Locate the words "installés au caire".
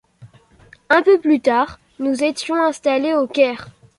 2.59-3.67